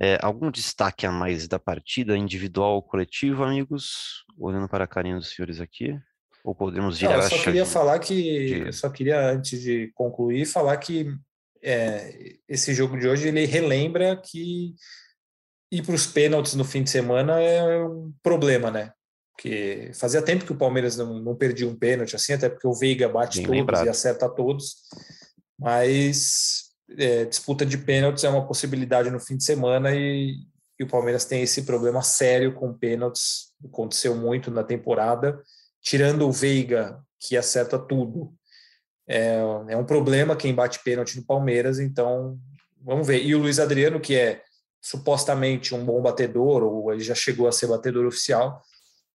[0.00, 4.24] É, algum destaque a mais da partida, individual ou coletivo, amigos?
[4.38, 5.98] Olhando para a carinha dos senhores aqui.
[6.44, 8.66] Ou podemos não, eu só queria falar que de...
[8.66, 11.14] eu só queria antes de concluir falar que
[11.62, 14.74] é, esse jogo de hoje ele relembra que
[15.70, 18.92] ir para os pênaltis no fim de semana é um problema, né?
[19.38, 22.74] Porque fazia tempo que o Palmeiras não, não perdia um pênalti assim, até porque o
[22.74, 23.86] Veiga bate Bem todos lembrado.
[23.86, 24.78] e acerta todos,
[25.56, 30.34] mas é, disputa de pênaltis é uma possibilidade no fim de semana e,
[30.76, 35.40] e, o Palmeiras tem esse problema sério com pênaltis, aconteceu muito na temporada,
[35.80, 38.34] tirando o Veiga, que acerta tudo,
[39.08, 39.36] é,
[39.68, 42.36] é um problema quem bate pênalti no Palmeiras, então
[42.82, 43.24] vamos ver.
[43.24, 44.42] E o Luiz Adriano, que é
[44.82, 48.60] supostamente um bom batedor, ou ele já chegou a ser batedor oficial,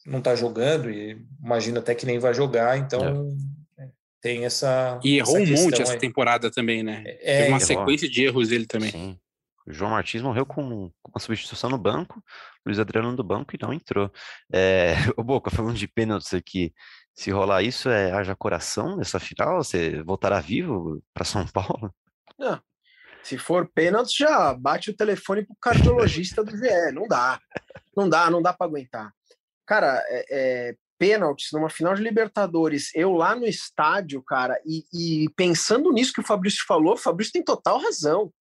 [0.06, 3.34] não está jogando e imagino até que nem vai jogar, então
[3.78, 3.88] é.
[4.20, 4.98] tem essa.
[5.02, 7.02] E errou essa um monte essa temporada também, né?
[7.06, 7.60] É, Teve uma errou.
[7.60, 8.90] sequência de erros dele também.
[8.90, 9.18] Sim.
[9.66, 12.22] O João Martins morreu com uma substituição no banco,
[12.66, 14.10] Luiz Adriano no banco e não entrou.
[14.52, 16.72] É, o Boca, falando de pênaltis aqui,
[17.14, 19.62] se rolar isso, é haja coração nessa final?
[19.62, 21.94] Você voltará vivo para São Paulo?
[22.38, 22.60] Não.
[23.22, 26.92] Se for pênalti, já bate o telefone pro cardiologista do GE.
[26.92, 27.38] Não dá.
[27.96, 29.12] Não dá, não dá para aguentar.
[29.66, 35.28] Cara, é, é, pênaltis numa final de Libertadores, eu lá no estádio, cara, e, e,
[35.30, 38.32] pensando nisso que o Fabrício falou, o Fabrício tem total razão.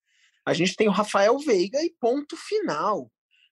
[0.45, 3.12] A gente tem o Rafael Veiga e ponto final.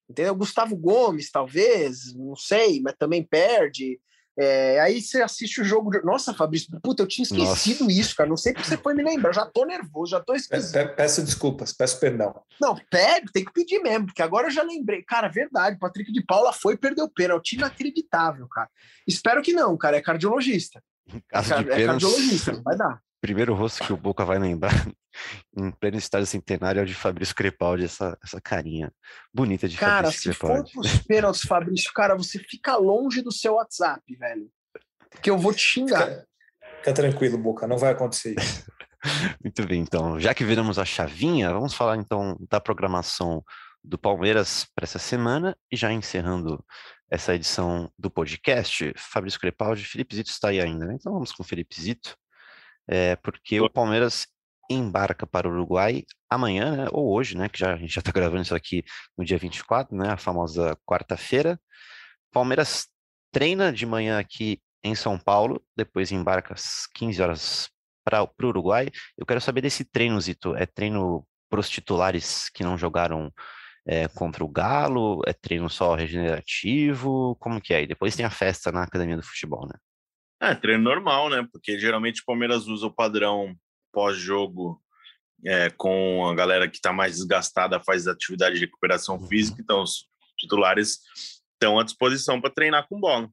[0.09, 0.35] Entendeu?
[0.35, 3.99] Gustavo Gomes, talvez, não sei, mas também perde.
[4.41, 5.91] É, aí você assiste o jogo.
[5.91, 6.01] De...
[6.01, 7.99] Nossa, Fabrício, puta, eu tinha esquecido Nossa.
[7.99, 8.29] isso, cara.
[8.29, 9.33] Não sei porque você foi me lembrar.
[9.33, 10.95] Já tô nervoso, já tô esquecendo.
[10.95, 12.33] Peço desculpas, peço perdão.
[12.61, 15.03] Não, pede, tem que pedir mesmo, porque agora eu já lembrei.
[15.03, 17.57] Cara, verdade, o Patrick de Paula foi e perdeu o pênalti.
[17.57, 18.69] Inacreditável, cara.
[19.05, 19.97] Espero que não, cara.
[19.97, 20.81] É cardiologista.
[21.11, 23.01] É, de é cardiologista, vai dar.
[23.21, 24.71] Primeiro rosto que o Boca vai lembrar
[25.57, 28.91] em pleno estádio centenário é o de Fabrício Crepaldi, essa, essa carinha
[29.33, 30.53] bonita de cara, Fabrício Crepaldi.
[30.53, 34.49] Cara, se for pros pênaltis, Fabrício, cara, você fica longe do seu WhatsApp, velho.
[35.09, 36.07] Porque eu vou te xingar.
[36.07, 36.27] Fica,
[36.77, 38.65] fica tranquilo, Boca, não vai acontecer isso.
[39.43, 43.43] Muito bem, então, já que viramos a chavinha, vamos falar então da programação
[43.83, 46.63] do Palmeiras para essa semana e já encerrando
[47.09, 50.95] essa edição do podcast, Fabrício Crepaldi, Felipe Zito está aí ainda, né?
[50.95, 52.15] Então vamos com o Felipe Zito,
[52.89, 54.27] é, porque o Palmeiras
[54.69, 58.11] embarca para o Uruguai amanhã, né, ou hoje, né, que já, a gente já está
[58.11, 58.83] gravando isso aqui
[59.17, 61.59] no dia 24, né, a famosa quarta-feira.
[62.31, 62.87] Palmeiras
[63.31, 67.69] treina de manhã aqui em São Paulo, depois embarca às 15 horas
[68.03, 68.89] para o Uruguai.
[69.17, 70.55] Eu quero saber desse treino, Zito.
[70.55, 73.31] É treino para os titulares que não jogaram
[73.85, 75.21] é, contra o Galo?
[75.27, 77.35] É treino só regenerativo?
[77.39, 77.83] Como que é?
[77.83, 79.75] E depois tem a festa na Academia do Futebol, né?
[80.41, 81.47] É, treino normal, né?
[81.51, 83.55] Porque geralmente o Palmeiras usa o padrão
[83.91, 84.81] pós-jogo
[85.45, 89.27] é, com a galera que está mais desgastada, faz atividade de recuperação uhum.
[89.27, 90.99] física, então os titulares
[91.53, 93.29] estão à disposição para treinar com bola.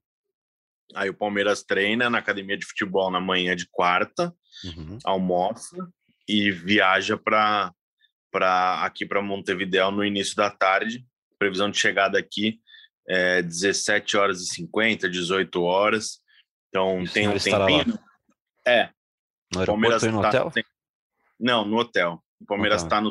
[0.95, 4.33] Aí o Palmeiras treina na academia de futebol na manhã de quarta,
[4.65, 4.99] uhum.
[5.05, 5.77] almoça
[6.29, 7.73] e viaja para
[8.31, 11.07] para aqui para Montevideo no início da tarde.
[11.39, 12.61] Previsão de chegada aqui
[13.09, 16.21] é 17 horas e 50, 18 horas.
[16.69, 17.99] Então tem um tempinho.
[18.67, 18.91] É.
[19.55, 20.51] No Palmeiras tá no hotel?
[20.51, 20.65] Tem...
[21.39, 22.23] Não, no hotel.
[22.41, 23.09] O Palmeiras está no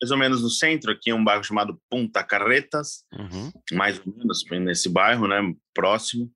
[0.00, 3.50] mais ou menos no centro, aqui um bairro chamado Punta Carretas, uhum.
[3.72, 5.40] mais ou menos nesse bairro, né,
[5.74, 6.30] próximo.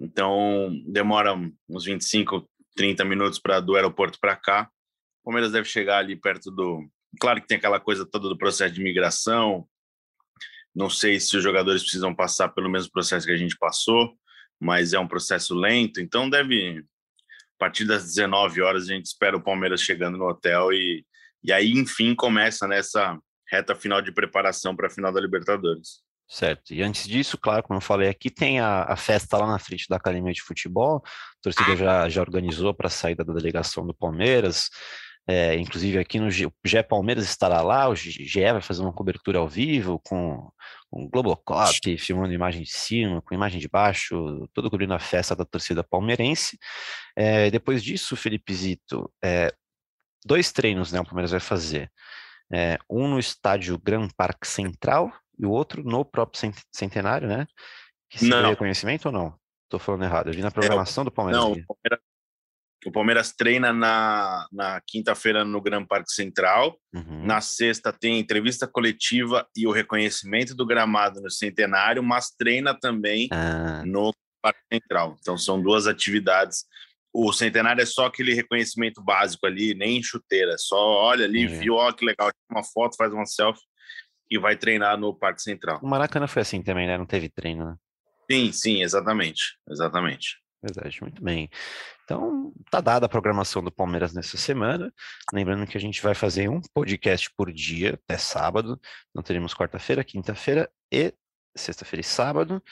[0.00, 1.34] Então demora
[1.68, 4.70] uns 25, 30 minutos para do aeroporto para cá.
[5.22, 6.88] O Palmeiras deve chegar ali perto do
[7.20, 9.66] Claro que tem aquela coisa toda do processo de migração.
[10.74, 14.16] Não sei se os jogadores precisam passar pelo mesmo processo que a gente passou,
[14.64, 16.00] mas é um processo lento.
[16.00, 20.72] Então, deve, a partir das 19 horas, a gente espera o Palmeiras chegando no hotel
[20.72, 21.04] e,
[21.42, 26.02] e aí, enfim, começa nessa reta final de preparação para a final da Libertadores.
[26.26, 26.72] Certo.
[26.72, 29.86] E antes disso, claro, como eu falei aqui, tem a, a festa lá na frente
[29.86, 31.02] da Academia de Futebol.
[31.04, 34.70] A torcida já, já organizou para a saída da delegação do Palmeiras.
[35.26, 39.38] É, inclusive aqui no G, GE Palmeiras estará lá, o GE vai fazer uma cobertura
[39.38, 40.50] ao vivo com,
[40.94, 45.44] com Globocop, filmando imagem de cima, com imagem de baixo, todo cobrindo a festa da
[45.44, 46.56] torcida palmeirense.
[47.16, 49.52] É, depois disso, Felipe Zito, é,
[50.24, 51.90] dois treinos né, o Palmeiras vai fazer.
[52.52, 57.48] É, um no estádio Gran Parque Central e o outro no próprio Centenário, né?
[58.08, 58.50] Que se não.
[58.50, 59.34] reconhecimento ou não?
[59.64, 60.28] Estou falando errado.
[60.28, 61.42] Eu vi na é, programação do Palmeiras.
[61.42, 61.98] Não, o Palmeiras
[62.84, 66.78] o Palmeiras treina na, na quinta-feira no Gran Parque Central.
[66.94, 67.24] Uhum.
[67.24, 73.28] Na sexta tem entrevista coletiva e o reconhecimento do gramado no Centenário, mas treina também
[73.32, 73.82] ah.
[73.84, 75.16] no Parque Central.
[75.20, 76.64] Então são duas atividades.
[77.12, 80.56] O Centenário é só aquele reconhecimento básico ali, nem chuteira.
[80.58, 81.58] Só olha ali, uhum.
[81.58, 83.62] viu, ó que legal, uma foto, faz uma selfie
[84.30, 85.80] e vai treinar no Parque Central.
[85.82, 86.98] O Maracanã foi assim também, né?
[86.98, 87.76] Não teve treino, né?
[88.30, 89.56] Sim, sim, exatamente.
[89.70, 90.38] Exatamente.
[90.62, 91.50] Verdade, muito bem.
[92.04, 94.92] Então, tá dada a programação do Palmeiras nessa semana.
[95.32, 98.78] Lembrando que a gente vai fazer um podcast por dia até sábado.
[99.14, 101.14] Não teremos quarta-feira, quinta-feira e
[101.56, 102.62] sexta-feira e sábado.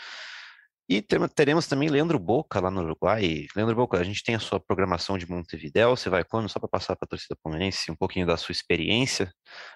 [0.88, 3.46] E teremos também Leandro Boca lá no Uruguai.
[3.56, 5.96] Leandro Boca, a gente tem a sua programação de Montevidéu.
[5.96, 6.50] Você vai quando?
[6.50, 9.32] Só para passar para a torcida palmeirense um pouquinho da sua experiência.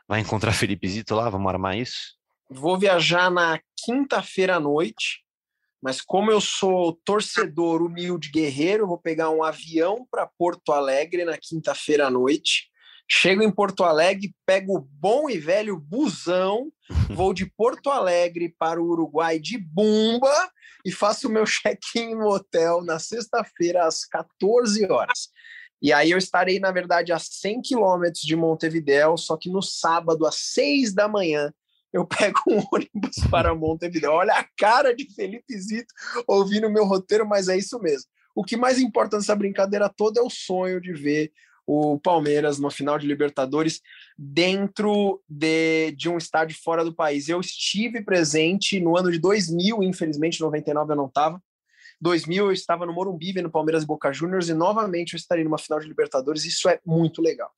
[0.06, 1.30] Vai encontrar Felipe Zito lá?
[1.30, 2.16] Vamos armar isso?
[2.50, 5.25] Vou viajar na quinta-feira à noite
[5.82, 11.36] mas como eu sou torcedor humilde guerreiro, vou pegar um avião para Porto Alegre na
[11.36, 12.70] quinta-feira à noite.
[13.08, 16.72] Chego em Porto Alegre, pego o bom e velho busão,
[17.14, 20.50] vou de Porto Alegre para o Uruguai de Bumba
[20.84, 25.28] e faço o meu check-in no hotel na sexta-feira às 14 horas.
[25.80, 30.26] E aí eu estarei, na verdade, a 100 quilômetros de Montevidéu, só que no sábado,
[30.26, 31.52] às 6 da manhã,
[31.96, 34.10] eu pego um ônibus para Montevideo.
[34.10, 35.92] Olha a cara de Felipe Zito
[36.26, 38.08] ouvindo o meu roteiro, mas é isso mesmo.
[38.34, 41.32] O que mais importa nessa brincadeira toda é o sonho de ver
[41.66, 43.80] o Palmeiras no final de Libertadores
[44.16, 47.28] dentro de, de um estádio fora do país.
[47.28, 51.42] Eu estive presente no ano de 2000, infelizmente, 99 eu não estava.
[52.00, 55.58] 2000 eu estava no Morumbi vendo Palmeiras e Boca Juniors e novamente eu estarei numa
[55.58, 56.44] final de Libertadores.
[56.44, 57.50] Isso é muito legal.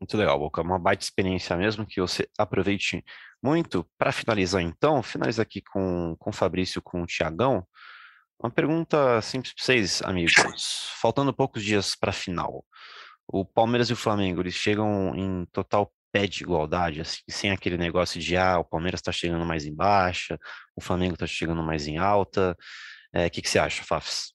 [0.00, 0.62] Muito legal, Boca.
[0.62, 3.04] Uma baita experiência mesmo que você aproveite
[3.42, 3.86] muito.
[3.98, 7.66] Para finalizar, então, finaliza aqui com, com o Fabrício, com o Tiagão.
[8.42, 10.32] Uma pergunta simples para vocês, amigos.
[11.00, 12.64] Faltando poucos dias para a final,
[13.28, 17.76] o Palmeiras e o Flamengo, eles chegam em total pé de igualdade, assim, sem aquele
[17.76, 20.38] negócio de, ah, o Palmeiras está chegando mais em baixa,
[20.74, 22.56] o Flamengo está chegando mais em alta.
[23.14, 24.32] O é, que, que você acha, Fafs?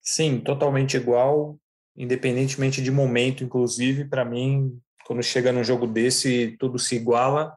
[0.00, 1.58] Sim, totalmente igual
[1.98, 7.56] independentemente de momento, inclusive, para mim, quando chega num jogo desse, tudo se iguala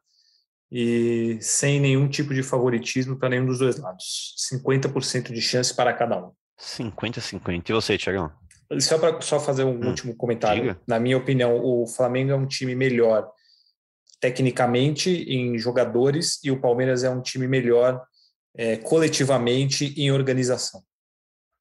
[0.71, 4.33] e sem nenhum tipo de favoritismo para nenhum dos dois lados.
[4.49, 6.31] 50% de chance para cada um.
[6.57, 7.69] 50-50.
[7.69, 8.31] E você, Tiagão?
[8.79, 10.61] Só para só fazer um hum, último comentário.
[10.61, 10.81] Diga.
[10.87, 13.29] Na minha opinião, o Flamengo é um time melhor
[14.21, 18.01] tecnicamente em jogadores e o Palmeiras é um time melhor
[18.55, 20.81] é, coletivamente em organização.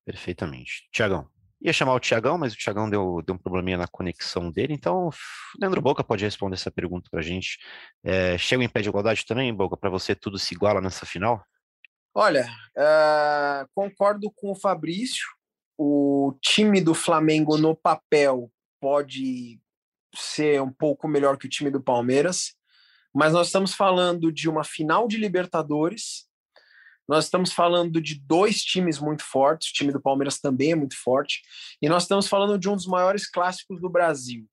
[0.06, 0.88] Perfeitamente.
[0.92, 1.28] Tiagão.
[1.62, 5.10] Ia chamar o Tiagão, mas o Tiagão deu, deu um probleminha na conexão dele, então
[5.60, 7.58] Leandro Boca pode responder essa pergunta para a gente.
[8.02, 9.76] É, chega em pé de igualdade também, Boca?
[9.76, 11.44] Para você tudo se iguala nessa final?
[12.14, 15.26] Olha, uh, concordo com o Fabrício.
[15.78, 19.60] O time do Flamengo no papel pode
[20.14, 22.54] ser um pouco melhor que o time do Palmeiras,
[23.14, 26.28] mas nós estamos falando de uma final de Libertadores.
[27.10, 30.96] Nós estamos falando de dois times muito fortes, o time do Palmeiras também é muito
[30.96, 31.42] forte,
[31.82, 34.48] e nós estamos falando de um dos maiores clássicos do Brasil,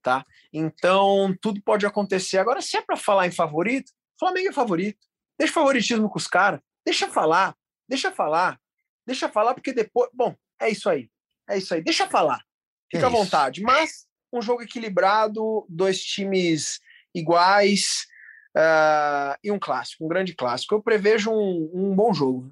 [0.00, 0.24] tá?
[0.52, 2.38] Então, tudo pode acontecer.
[2.38, 3.90] Agora, se é para falar em favorito,
[4.20, 5.04] Flamengo é favorito.
[5.36, 7.56] Deixa favoritismo com os caras, deixa falar,
[7.88, 8.56] deixa falar,
[9.04, 10.08] deixa falar, porque depois.
[10.14, 11.10] Bom, é isso aí.
[11.50, 11.82] É isso aí.
[11.82, 12.40] Deixa falar.
[12.88, 13.62] Fica é à vontade.
[13.62, 16.78] Mas um jogo equilibrado, dois times
[17.12, 18.06] iguais
[18.56, 20.74] uh, e um clássico, um grande clássico.
[20.74, 22.50] Eu prevejo um, um bom jogo.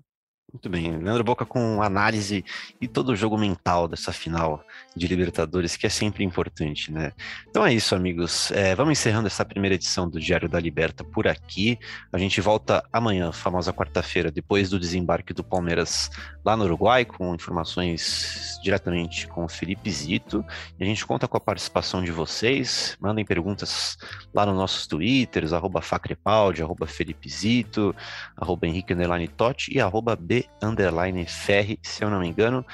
[0.55, 2.45] Muito bem, Leandro Boca com análise
[2.81, 4.65] e todo o jogo mental dessa final
[4.95, 7.11] de Libertadores, que é sempre importante, né?
[7.51, 8.53] Então é isso, amigos.
[8.53, 11.77] É, vamos encerrando essa primeira edição do Diário da Liberta por aqui.
[12.13, 16.09] A gente volta amanhã, famosa quarta-feira, depois do desembarque do Palmeiras
[16.45, 20.45] lá no Uruguai, com informações diretamente com o Felipe Zito.
[20.79, 22.97] E a gente conta com a participação de vocês.
[23.01, 23.99] Mandem perguntas
[24.33, 27.93] lá nos nossos twitters, arroba Facrepaldi, arroba Felipe Zito,
[28.37, 28.95] arroba Henrique
[29.37, 32.65] Totti e arroba B underline Ferri, se eu não me engano.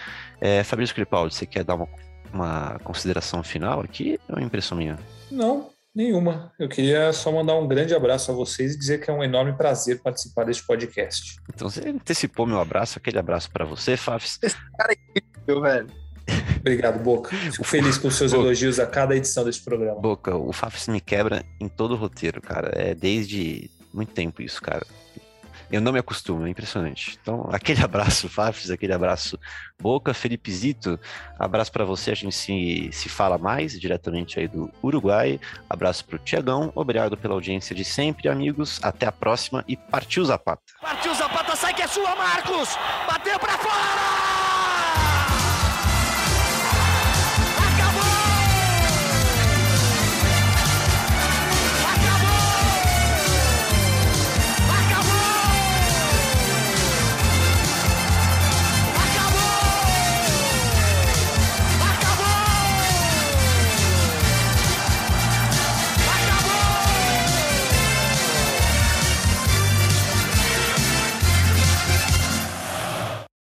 [0.40, 1.88] É, Fabrício Cripaldi, você quer dar uma,
[2.32, 4.98] uma consideração final aqui ou é impressão minha?
[5.30, 6.52] Não, nenhuma.
[6.58, 9.52] Eu queria só mandar um grande abraço a vocês e dizer que é um enorme
[9.52, 11.36] prazer participar deste podcast.
[11.52, 14.38] Então você antecipou meu abraço, aquele abraço para você, Fafs.
[14.42, 15.86] Esse cara é incrível, velho.
[16.60, 17.34] Obrigado, Boca.
[17.52, 18.44] Fico feliz com os seus Boca.
[18.44, 20.00] elogios a cada edição desse programa.
[20.00, 22.70] Boca, o Fafs me quebra em todo o roteiro, cara.
[22.74, 24.86] É desde muito tempo isso, cara.
[25.70, 27.18] Eu não me acostumo, é impressionante.
[27.20, 29.38] Então, aquele abraço, Fafs, aquele abraço
[29.80, 30.98] Boca, Felipe Zito,
[31.38, 35.40] abraço para você, a gente se, se fala mais diretamente aí do Uruguai.
[35.68, 38.80] Abraço para o Tiagão, obrigado pela audiência de sempre, amigos.
[38.82, 40.62] Até a próxima e partiu Zapata.
[40.80, 42.76] Partiu Zapata, sai que é sua, Marcos!
[43.06, 44.29] Bateu para fora!